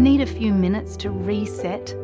[0.00, 1.94] Need a few minutes to reset?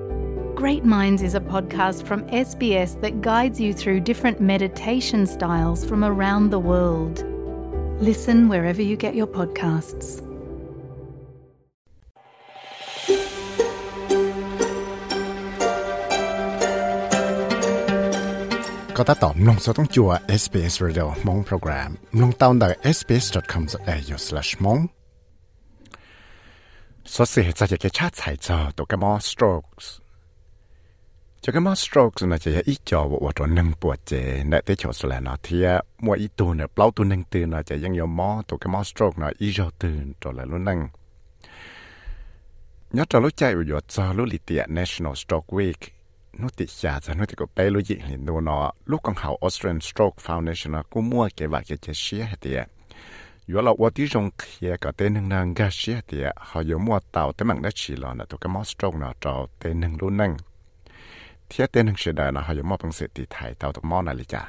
[0.54, 6.04] Great Minds is a podcast from SBS that guides you through different meditation styles from
[6.04, 7.24] around the world.
[7.98, 10.22] Listen wherever you get your podcasts.
[18.94, 19.04] có
[20.28, 21.96] SBS Radio mong program
[22.94, 24.95] sbs.com.au slash mong
[27.05, 29.97] 所以在这个差菜着都个么 strokes
[31.41, 34.13] 这个么 strokes 呢就一脚我我做能ปวดเจ
[34.49, 35.65] ในที่ชสุแลนะที่
[36.05, 40.79] มัวอีตัวเนี่ยเปล่าตัวหนึ่งตื่นนะจะยังยอมมอตัวก็มอ stroke นะอีจอตื่นตัวละลุ้นนั่ง
[42.97, 45.81] ยอดจะรู้ใจอยู่จะรู้ลิเตีย National Stroke Week
[46.41, 51.59] นุติชาจะนุติก็ไปรู้ยิ่งเห็นดูเนาะลูกของเขา Australian Stroke Foundation นะกูมั่วเก็บว่า
[53.48, 60.32] อยู่เราว่าที่จงเขียกับเต้นหนึ่งนางกาเชียเตียเขาอยู่มัวเต่าแต่มันได้ฉีหลอนะตัวก็มอสตรงนะจอเต้นหนึ่งรุ่นหนึ่ง
[61.46, 64.42] เทียเต้นหนึ่งเสียดายนะเขาอยู่มัวเป็นเศรษฐีไทยเต่าตัวมอนาฬิกา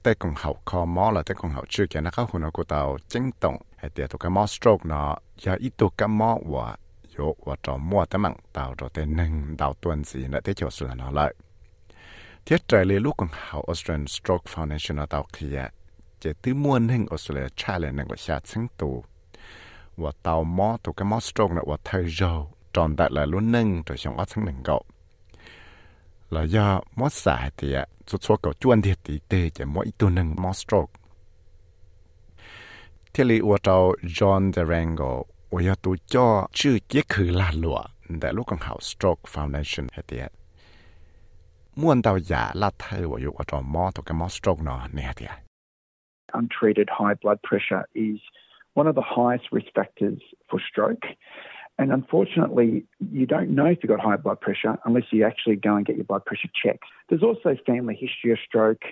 [0.00, 2.80] แต่กงเขาคอมอละแต่กงเขาชื่อแกนะเขาหุ่นกูเต่า
[3.12, 5.00] จิ้งตงไอเตียตัวก็มอสตรงนะ
[5.40, 6.66] อย่าอีตัวก็มอว่า
[7.10, 11.32] โยว่าจอมัวแต่มันเต่าจอเต้นหนึ่งเต่าตัวนี้นะเที่ยวสุดนะเลย
[12.42, 15.58] เทียใจเลยลูกของเขา Australian Stroke Foundation เต่าเขีย
[16.22, 18.96] จะตื้อมวนหนึ่งออสเตรเลียชาเลยนั่งละชาซึ่งตัว
[20.02, 22.20] ว่าเตามอตัวก็มอสตรงนะว่าเธอโจ
[22.74, 24.78] จอนแต่ละรุ่นหนึ่งตัวชงอัดซึ่งหนึ่งก็
[26.32, 26.66] แล้วยา
[26.98, 27.78] มอสายเตีย
[28.08, 30.86] ชุดชัวก็จวนเดียตีเตจะมออีตัวหนึ่งมอสตรง
[33.12, 33.76] ที่ลีอวดเรา
[34.18, 35.02] จอนเดรังโก
[35.52, 36.26] วยตัวจ่อ
[36.58, 37.78] ชื่อเจ๊คือลาลัว
[38.20, 40.24] แต่ลูกของเขา stroke foundation เตีย
[41.80, 45.32] ม่วนเตาหยาลาเธอว่าอยู่กับจอมอตัวกับมอสตรงเนาะเนี่ยเตีย
[46.34, 48.18] Untreated high blood pressure is
[48.74, 51.02] one of the highest risk factors for stroke.
[51.78, 55.74] And unfortunately, you don't know if you've got high blood pressure unless you actually go
[55.76, 56.84] and get your blood pressure checked.
[57.08, 58.82] There's also family history of stroke,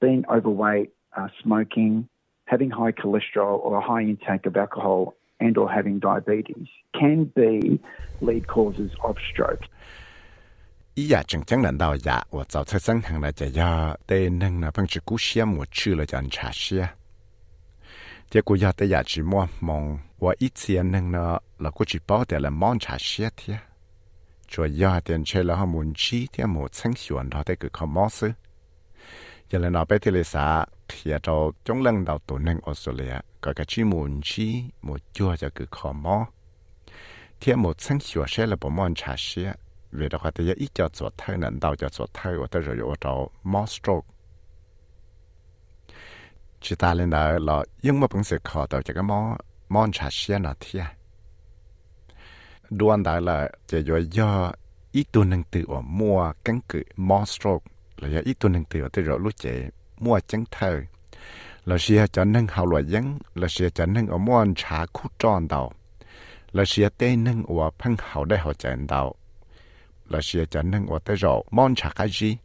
[0.00, 2.08] being overweight, uh, smoking,
[2.46, 6.68] having high cholesterol or a high intake of alcohol and or having diabetes
[6.98, 7.80] can be
[8.20, 9.62] lead causes of stroke.
[10.99, 12.25] 伊呀，真正难道呀？
[12.29, 16.89] 我早才生行了，这呀，得能那碰是古些我去了讲茶些。
[18.29, 23.59] 结果呀，得呀只莫梦，我一次能呢，了过去包的了忙茶些天。
[24.47, 28.33] 主要点车了后门起天莫称喜欢他的个靠毛事。
[29.49, 33.53] giờ là nó bé thì là sao thì cho trong lần đầu tuần nên Australia có
[33.53, 36.25] cái chi muốn chi một chua cho cứ khó mò
[37.39, 39.51] thì một sinh hoạt sẽ là bộ môn trà xía
[39.92, 42.76] vì đó thì ít cho chỗ thay nền đầu cho chỗ thay và tới rồi
[42.90, 44.08] ở chỗ mò stroke.
[46.60, 49.36] Chỉ ta lên đó là nhưng mà bằng sự khó đầu cho cái mò
[49.68, 50.94] mò trà xía nào thì à
[52.70, 54.52] đuôn đó là chỉ do do
[54.92, 57.66] ít tuần nên tự ở mua căn cứ mò stroke.
[57.96, 59.68] Là do ít tuần hằng từ tới rồi lúc chế
[59.98, 60.80] mua trắng thơ
[61.64, 65.10] là xia cho nâng hậu loại dân là xia cho nâng ở mua trà khu
[65.18, 65.72] tròn đầu
[66.52, 69.14] là xia tê nâng ở phăng hậu đại họ chạy đầu
[70.10, 72.36] là xia chả nâng ở tới rộ môn chả cái gì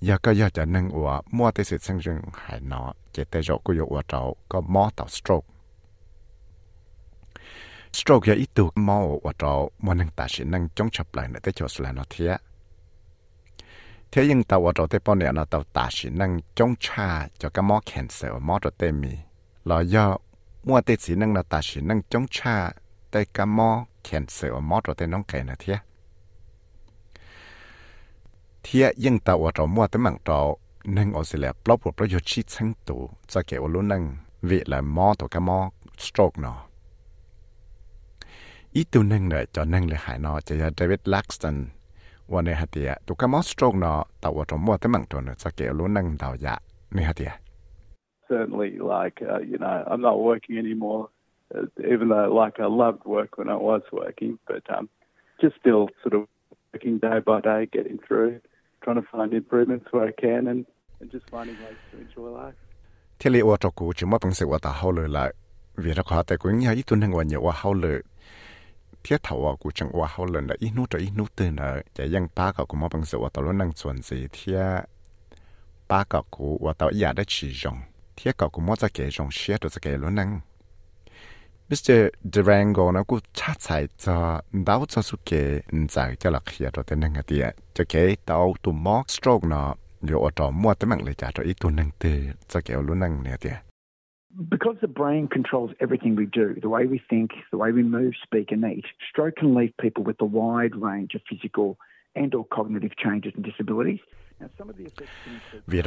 [0.00, 3.42] giờ có giờ chả nâng ở mua tới sự sinh rừng hải nó chỉ tới
[3.42, 5.46] rộ của ở trâu có mò tàu stroke.
[7.92, 11.28] Stroke giờ ít tu mò ở trâu mua nâng ta sẽ nâng chống chập lại
[11.28, 12.40] nữa tới chỗ là nó thiệt
[14.12, 17.28] thế nhưng tàu ở chỗ tế bao nhiêu nó tàu ta sĩ nâng chống cha
[17.38, 19.10] cho cái mỏ cancer mỏ rồi tế mi.
[19.64, 20.18] Là do
[20.64, 22.72] mua tế sĩ nâng là ta sĩ nâng chống cha
[23.10, 24.52] tế cái mỏ cancer
[28.65, 30.17] mỏ chỗ tế nông kẻ này thế thế nhưng tàu ở chỗ mua tế mạng
[30.25, 32.97] chỗ năng ở sẽ là blog củaประโยชน์ชีชั้นตู
[33.31, 34.03] จะเกี่ยวรู้นั่ง
[34.49, 35.59] วิละมอตัวกับมอ
[36.03, 36.57] stroke เนาะ
[38.75, 41.57] อีตัวนึงเลยจอนึงเลยหายเนาะจะเดวิดลักสตัน
[42.31, 46.55] วันนี้ฮัตเตียตุกมอสโตรกเนาะแต่ว่าตัวมัวแต่มังตัวเนี่ยจะเกี่ยวรู้นั่งดาวยะ
[46.95, 47.31] นี่ฮัตเตีย
[48.29, 51.03] Certainly, like uh, you know, I'm not working anymore.
[51.53, 54.87] Uh, even though, like, I loved work when I was working, but um,
[55.41, 56.21] just still sort of
[56.71, 58.39] working day by day, getting through,
[58.86, 60.64] trying to find improvements where I can and,
[61.00, 62.54] and just finding ways to enjoy life.
[63.18, 65.34] Thế wa trò chỉ mất bằng sự wa ta hậu lời lại
[65.76, 68.02] vì ra khó tại cũng nhà ít tuần hàng wa nhiều wa hậu lời
[69.04, 71.50] thiết thảo wa cũ chẳng wa hậu lời là ít nút rồi ít nút từ
[71.50, 74.26] nợ chạy giang ba cậu cũng mất bằng sự wa tao luôn năng chuẩn wa
[78.16, 78.32] chỉ
[78.94, 79.10] kể
[79.82, 80.40] kể năng
[81.70, 82.10] Mr.
[82.32, 83.86] Durango nó cũng cha chạy
[85.02, 85.60] su kê
[86.30, 87.14] là khía tên năng
[87.88, 88.72] kê tao tụ
[89.08, 89.48] stroke
[90.22, 90.74] ở mạng
[91.60, 91.94] tụ năng
[92.94, 93.36] năng nè
[94.50, 98.10] Because the brain controls everything we do, the way we think, the way we move,
[98.26, 101.68] speak and eat, stroke can leave people with a wide range of physical
[102.14, 104.00] and or cognitive changes and disabilities.
[105.66, 105.82] vì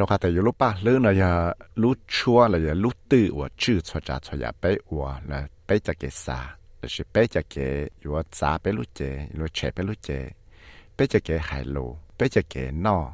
[5.69, 8.23] bé cho cái xa là chỉ bé cho cái và
[8.63, 9.97] lúc chế lúc chế bé lúc
[12.71, 13.13] nọ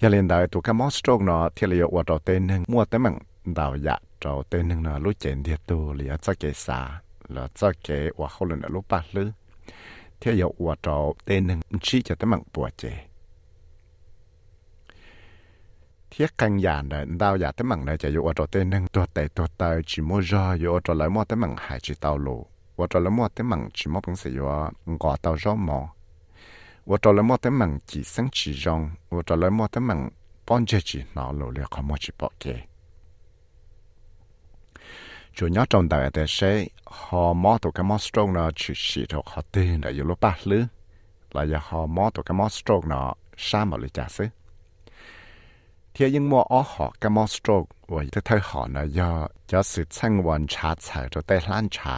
[0.00, 2.84] ya lên đại tụ cái món stroke nó thì là và đầu tên nâng mua
[2.84, 6.54] tới mặn đào ya đầu tên nâng nó lúc chế thì tụ là cho cái
[6.54, 9.32] sa, là cho cái và hậu lần là lúc ba lứa
[10.20, 13.07] theo dõi và trò tên nâng chỉ cho tới mặn bùa chế
[16.10, 19.14] thiết căn già này đau già tới mặn này chỉ dụ trò tên nâng tuột
[19.14, 22.18] tệ tuột tay chỉ mua ra dụ trò lấy mua tới mặn hải chỉ tàu
[22.18, 22.46] lù.
[22.76, 24.44] Vô trò lấy mua tới mặn chỉ mua bằng sự dụ
[24.86, 25.88] ngõ tàu gió mò.
[26.86, 28.90] Vô trò lấy mua tới mặn chỉ sáng chỉ rong.
[29.10, 30.10] Vô trò lấy mua tới mặn
[30.46, 32.54] bọn chơi chỉ nó lù liệt không mua chỉ bỏ kê
[35.38, 39.06] chủ nhớ trong đời để sẽ họ mò tụ cái mò strong nó chỉ chỉ
[39.06, 40.64] thuộc họ tên là lúc ba lứ.
[41.32, 44.08] Là giờ họ mò tụ cái mò strong nó sao mà lựa trả
[46.00, 47.64] ทียยังมัวอ้อหอกมอสโตรก
[47.94, 49.10] ว่าจะเธอหอนะยอ
[49.50, 51.94] จะสืบช่างวันชาใส่ตัวเต้ล้านชา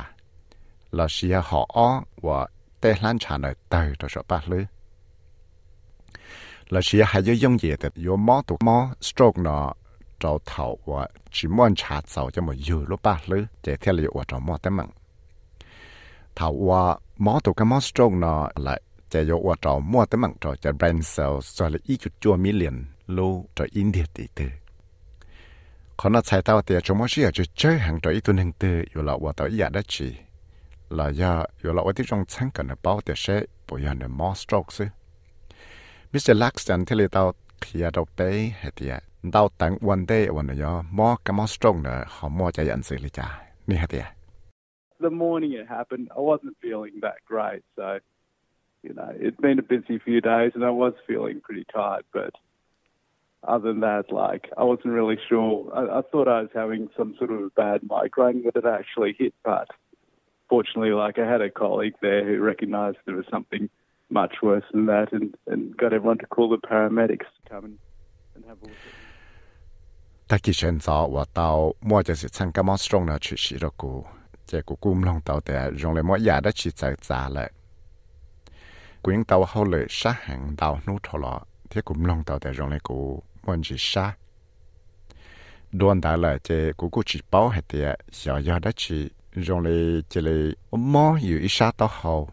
[0.94, 1.88] เราเชียหออ้อ
[2.26, 2.38] ว่า
[2.80, 4.64] เต้ล้านชาเนี่เตอตัวสบปะเลย
[6.70, 9.64] เราเชียหายยงเย่แต่ยมอตัวมอสโตรกเนาะ
[10.22, 10.52] จ้าเถ
[10.88, 11.00] ว่า
[11.34, 14.88] ชิมวนชาเสาจะมาอยู่รู้ปะเลยเจะเที่ยวว่าจ้ามอแต็มัง
[16.34, 16.82] เถาว่า
[17.24, 18.76] มอตัวกมอสโตรกเนาะละ
[19.12, 22.78] จะยกว่าจ้ามอแต็มังจ้จะแบรนด์เซลล์ส่วนละอีกจุดจัวมิเลียน
[23.10, 24.44] lu India tỷ tư.
[25.98, 28.52] Khó nó chạy tao tìa cho mỗi xìa cho chơi hàng cho ít tuần hình
[28.52, 29.02] tư dù
[29.36, 30.14] tàu ý à đã chỉ.
[30.90, 34.06] Là do dù là quả tí trong chẳng cần bao tìa xe bộ yàn nè
[34.06, 34.84] mò stroke sư.
[36.12, 36.36] Mr.
[36.36, 38.98] Laxton thì lì tao khía à đầu tế hệ tìa.
[39.32, 42.82] Tao tặng one day one nè do mò cái stroke nè họ mò chạy dẫn
[42.82, 43.42] sự lì chà.
[43.66, 44.04] Nì hệ tìa.
[45.00, 47.98] The morning it happened, I wasn't feeling that great, so
[48.82, 52.34] you know, it's been a busy few days and I was feeling pretty tired, but
[53.47, 55.71] other than that, like, I wasn't really sure.
[55.73, 59.15] I, I thought I was having some sort of a bad migraine that had actually
[59.17, 59.33] hit.
[59.43, 59.67] But
[60.49, 63.69] fortunately, like, I had a colleague there who recognized there was something
[64.09, 67.77] much worse than that and, and got everyone to call the paramedics to come and,
[68.35, 69.01] and have a look at me.
[70.27, 74.03] 他其实早我到莫就是参加莫 strong 呢去洗了股，
[74.47, 77.47] 这股股唔弄到的，用来莫也得去走杂了。
[79.03, 84.14] 股应到后来杀行到努头了，这股唔弄到的用来股 muốn chỉ xa
[85.72, 89.62] đoàn đã là chế cố cô chỉ bảo hết tiệt giờ giờ đã chỉ rồi
[89.64, 92.30] là chế là ôm mò yêu ít xa tao hậu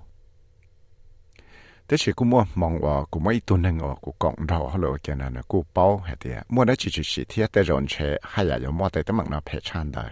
[1.88, 4.78] thế chỉ cũng mua mong ở cũng mấy tuần nâng ở của cộng đầu họ
[4.78, 7.86] lỗi kia là cố bảo hết tiệt mua đã chỉ chỉ chỉ thiết tới rồi
[7.88, 10.12] chế hay là giờ mua tới tấm mạng nó phải chăn đời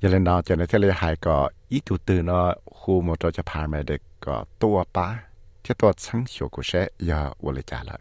[0.00, 3.20] giờ lên đó cho nên thế là hai cái ít tu từ nó khu một
[3.20, 5.24] chỗ cho phá mày được có tua ba
[5.64, 7.98] thiết tua sáng chiều của sẽ giờ vô lại trả lại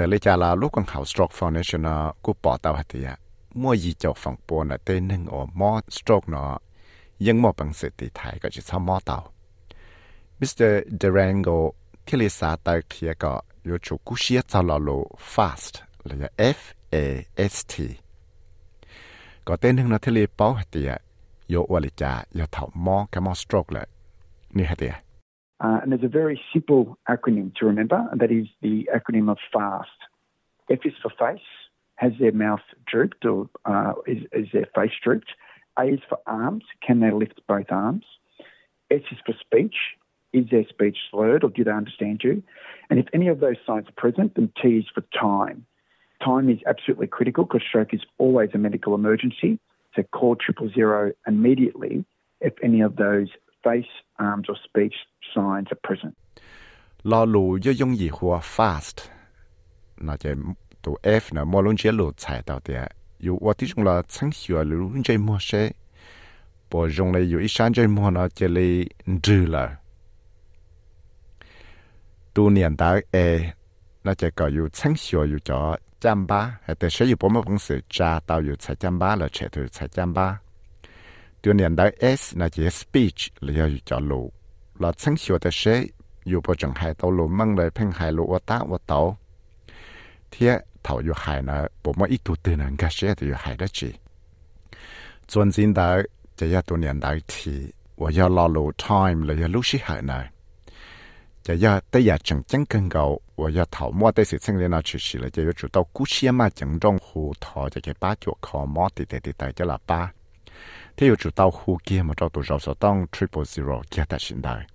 [0.00, 1.84] สเลจาลาลูกของเขา stroke foundation
[2.24, 3.14] กูปอตาวัติยะ
[3.60, 6.58] มั่วยีจอกฝั่งปวนเต้นหนึ่งโอมอ stroke เนาะ
[7.26, 9.16] ยังมอบังเสติไทยก็จะซ้อมมอเตา
[10.38, 11.48] มิสเตอร์เดรังโก
[12.06, 13.32] ที่ลิซาตาเคียก็
[13.68, 14.88] ยูชูกุเชียจาลาโล
[15.32, 15.74] fast
[16.04, 16.60] เลย F
[16.94, 16.96] A
[17.52, 17.74] S T
[19.46, 20.96] ก็เต้นหนึ่งนะที่ลิป้าหัติยะ
[21.50, 23.86] โยวลิจายาเถามอกับมอ stroke เลย
[24.58, 24.98] นี่หัตยะ
[25.60, 26.82] Uh, and there's a very simple
[27.14, 29.97] acronym to remember, and that is the acronym of FAST.
[30.70, 31.44] F is for face.
[31.96, 35.30] Has their mouth drooped or uh, is, is their face drooped?
[35.78, 36.64] A is for arms.
[36.86, 38.04] Can they lift both arms?
[38.90, 39.74] S is for speech.
[40.32, 42.42] Is their speech slurred or do they understand you?
[42.90, 45.66] And if any of those signs are present, then T is for time.
[46.24, 49.58] Time is absolutely critical because stroke is always a medical emergency.
[49.96, 52.04] So call triple zero immediately
[52.40, 53.28] if any of those
[53.64, 53.86] face,
[54.18, 54.94] arms, or speech
[55.34, 56.14] signs are present.
[57.02, 59.17] 老路要用一和 fast。
[60.00, 60.34] nó chạy
[60.82, 62.82] tụ F nó mua luôn chế lụt chạy tàu tiền
[63.18, 65.70] dù ở tí chúng là chẳng hiểu luôn chế mua xe
[66.70, 68.88] bộ dùng này dù ít sáng chế mua nó chế lấy
[69.26, 69.76] là
[72.34, 73.52] tu niệm ta E
[74.04, 77.28] nó chạy có dù chẳng hiểu dù cho chăm ba hay từ sẽ dù bố
[77.28, 77.56] mà bằng
[78.26, 80.38] tàu dù chạy chăm là chạy từ chạy chăm ba
[81.44, 84.32] niệm ta S nó chế speech là dù cho lụ
[84.78, 85.84] là chẳng hiểu ta sẽ
[86.24, 89.18] dù bộ chẳng hại tàu lụ măng lại phanh hại lụ ở ta tàu
[90.30, 93.94] 天头要海呢，我们一度都能够写的要海得起。
[95.26, 95.96] 专心到
[96.36, 100.24] 这一多年代起，我要落入 time 了要录西海呢，
[101.42, 110.10] 这要得要整整更高，我要头摸得是真的那去是了，就要做到古些嘛正宗胡桃这个八角靠摸的的的的这喇叭，
[110.96, 114.66] 他要做到胡 kia 嘛找到少少当 triple zero kia 的现代，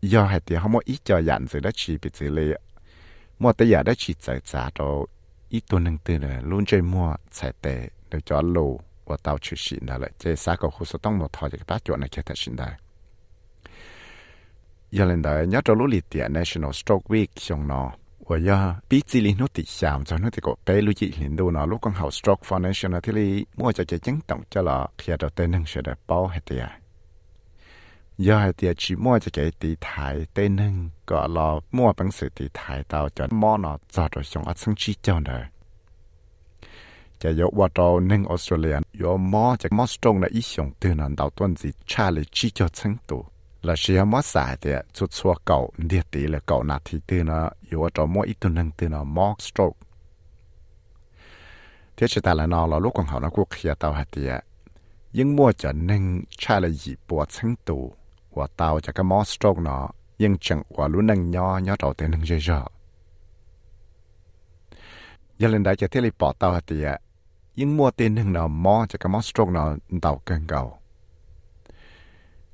[0.00, 2.56] 要还得好么一家人子的区别之类。
[3.44, 5.06] mua tới giờ đã chỉ giải giá cho
[5.48, 9.38] ít tuần nâng tư là luôn chơi mua giải tệ để cho lô và tàu
[9.38, 11.84] chữ xin là lại chơi xa cầu khu số tông một thò cho cái bác
[11.84, 12.72] chỗ này kia thật xịn đại
[14.90, 17.92] giờ lên đấy nhớ cho lũ lịch tiền National Stroke Week xong nó
[18.26, 21.12] và giờ biết chỉ lý nó tị xàm cho nó thì có bé lũ chị
[21.20, 24.42] liền đâu nó lúc con học Stroke Foundation thì lý mua cho cái chứng tổng
[24.50, 26.66] cho là khi đó tên nâng sẽ được bao hết tiền
[28.26, 30.74] ย่อให้เตียชีมั่วจะแก่ตีถ่ายเต้นึง
[31.10, 35.38] ก็รอมั่วปังสือตีถ่ายเตาจอดมอนอจอดชงอัดซึ่งชีเจ้าเนอ
[37.22, 43.22] จะยกว่าเราหนึ่งออสเตรเลียยอมอจากมอสตรงในอีสงตื่นนันเตาต้นสิชาลิชีเจ้าซึ่งตัว
[43.64, 49.72] และเชียมอสายเตียชุดชัวเก่าเดียตีและเก่านาทีตื่นนะอยู่ว่าเรามั่วอีตัวหนึ่งตื่นนะมอสตรง
[51.94, 54.32] เทียชแต่ละนอเราลูกของเขานะกูเคลียเตาหัดเตีย
[55.16, 56.02] ยิ่งมั่วจะหนึ่ง
[56.40, 57.84] ชาลิยีปวดซึ่งตัว
[58.35, 59.63] là chỉ mất xài thì chút xua cậu địa tỷ là cậu nạt thì từ
[59.63, 59.71] nó yếu cho mỗi ít tuần từ nó more stroke thế chỉ ta là nó
[59.71, 59.71] là lúc còn họ nó cũng kia tao hạt thì nhưng mua cho nên cha
[59.71, 60.87] là gì bộ chân tù và tao cho cái more stroke nó nhưng chẳng và
[60.87, 62.63] lúc nâng nhỏ nhỏ đầu tên nâng dễ dở
[65.37, 66.83] giờ lên đây cho thế là bỏ tao hạt thì
[67.55, 70.79] nhưng mua tên nâng nó more cho cái more stroke nó tao cần cầu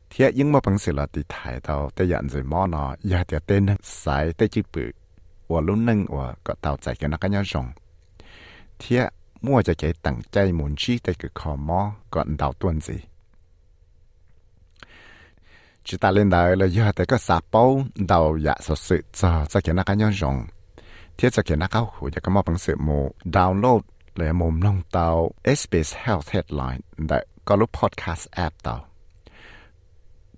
[0.10, 3.70] เทียยิ่งมาพังสิละติถ่ายเตาแต่ยันจะมอเนาะอยากจะเต้น
[4.04, 4.86] สายแต่จิปื
[5.52, 7.66] ว่าลุ้นนึงว่าก็เตาใจกันนักยังจง
[8.78, 9.02] เทีย
[9.46, 11.82] มั่วจะใจตั้งใจหมุนชี้แต่คือขอมอ
[12.14, 12.76] ก่อนเตาต้น
[15.85, 19.47] chỉ ta lên đời là giờ tới có sạp bao đầu dạ sổ sự cho
[19.49, 20.47] cho cái nó cá nhân rộng
[21.19, 23.81] thiết cho cái nó cao hủ cho cái mò bằng sự mù download
[24.17, 25.09] เลยมุมลงเตา
[25.59, 28.77] SBS Health Headline แต่ก็รูป podcast app เตา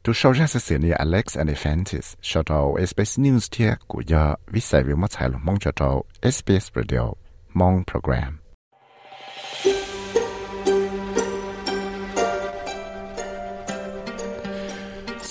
[0.05, 5.91] ทุกช่องจะเสียนี่ Alex and Evantis ชอบเรา SBS News เทียกูยาวิสัยวิมัติใช้ลงมองชอบเรา
[6.35, 7.05] SBS Radio
[7.61, 8.33] มองโปรแกรม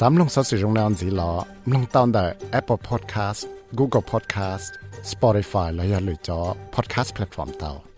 [0.01, 3.45] mong program Sám lông sao sử dụng nào gì lọ, lông tao tại Apple Podcast,
[3.71, 4.71] Google Podcast,
[5.03, 7.90] Spotify là ya lựa cho podcast platform tao.